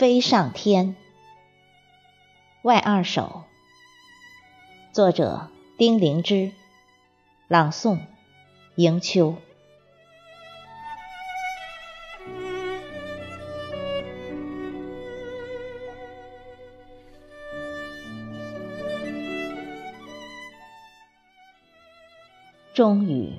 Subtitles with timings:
[0.00, 0.96] 飞上天。
[2.62, 3.42] 外二首，
[4.92, 6.52] 作者丁灵芝，
[7.48, 7.98] 朗诵
[8.76, 9.36] 迎秋。
[22.72, 23.34] 终于，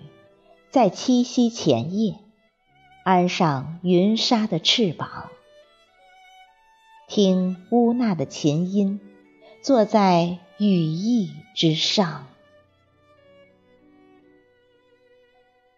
[0.69, 2.19] 在七夕前夜，
[3.03, 5.31] 安上云纱的翅膀，
[7.13, 9.01] 听乌娜的琴音。
[9.61, 12.25] 坐在羽翼之上，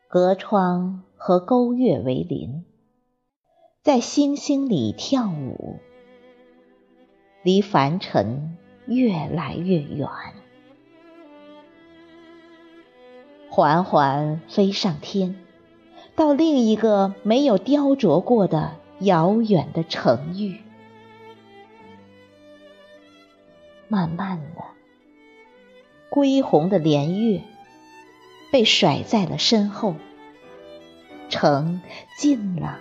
[0.08, 2.66] 隔窗和勾月为邻，
[3.82, 5.80] 在星星里跳舞，
[7.42, 10.08] 离凡尘越来越远，
[13.50, 15.44] 缓缓飞上天，
[16.16, 20.63] 到另一个没有雕琢过的遥远的城域。
[23.88, 24.64] 慢慢的，
[26.10, 27.42] 归鸿的连月
[28.52, 29.96] 被甩在了身后，
[31.30, 31.82] 城
[32.18, 32.80] 近了，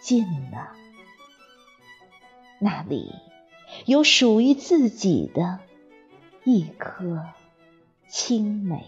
[0.00, 0.72] 近了，
[2.58, 3.12] 那里
[3.84, 5.60] 有属于自己的
[6.44, 7.24] 一颗
[8.08, 8.84] 青梅。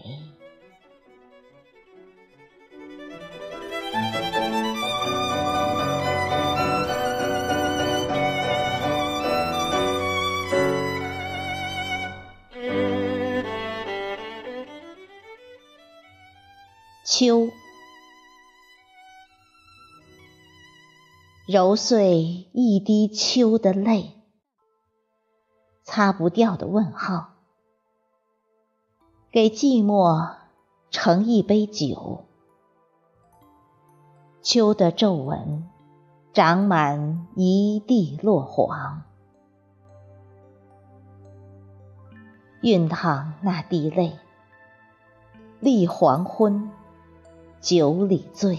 [17.21, 17.51] 秋，
[21.47, 24.13] 揉碎一滴秋的泪，
[25.83, 27.35] 擦不掉的问号，
[29.29, 30.33] 给寂寞
[30.89, 32.25] 盛一杯酒。
[34.41, 35.69] 秋的皱纹
[36.33, 39.03] 长满一地落黄，
[42.63, 44.17] 熨烫那滴泪，
[45.59, 46.71] 立黄昏。
[47.61, 48.57] 酒里醉，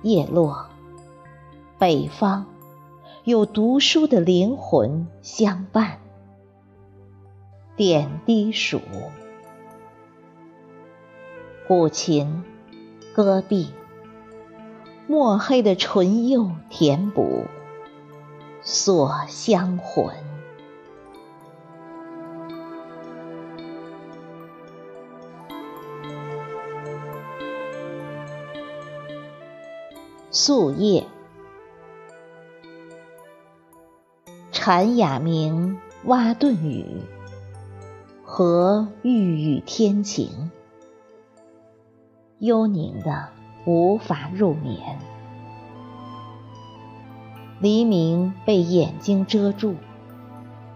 [0.00, 0.66] 叶落，
[1.78, 2.46] 北方
[3.24, 5.98] 有读书的灵魂相伴，
[7.76, 8.80] 点滴数，
[11.68, 12.42] 古琴，
[13.14, 13.68] 戈壁，
[15.06, 17.44] 墨黑的唇釉填补，
[18.62, 20.25] 锁香魂。
[30.38, 31.06] 宿夜，
[34.52, 36.84] 蝉哑鸣，蛙顿语，
[38.22, 40.50] 和欲语天晴，
[42.38, 43.30] 幽宁的
[43.64, 44.98] 无法入眠。
[47.58, 49.76] 黎明被眼睛遮住，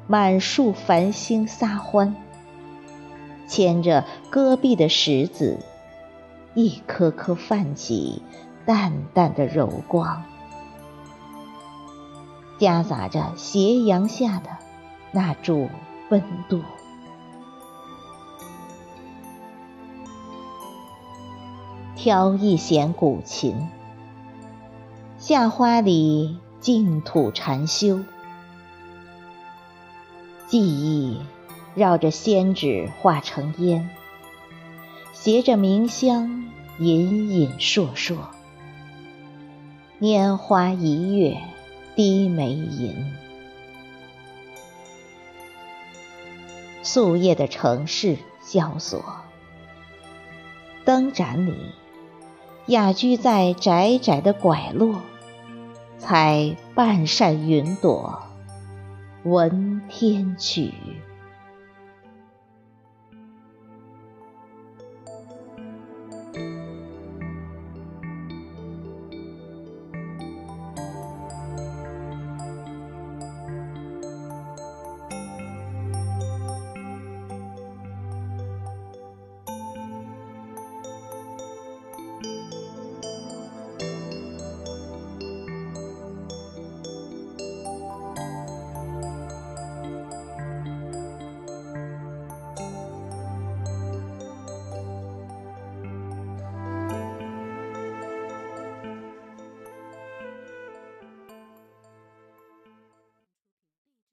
[0.07, 2.17] 满树繁星撒欢，
[3.47, 5.59] 牵着戈壁的石子，
[6.55, 8.23] 一颗颗泛起。
[8.71, 10.23] 淡淡的柔光，
[12.57, 14.51] 夹杂着斜阳下的
[15.11, 15.69] 那注
[16.09, 16.63] 温度。
[21.97, 23.69] 挑一弦古琴，
[25.19, 28.05] 夏花里净土禅修，
[30.47, 31.21] 记忆
[31.75, 33.91] 绕着仙纸化成烟，
[35.13, 36.45] 携着冥香
[36.79, 38.15] 隐隐烁烁。
[40.01, 41.37] 拈花一月，
[41.95, 43.13] 低眉吟。
[46.83, 49.05] 素夜的城市萧索，
[50.87, 51.55] 灯盏里，
[52.65, 55.03] 雅居在窄窄的拐落，
[55.99, 58.23] 采半扇云朵，
[59.25, 60.73] 闻天曲。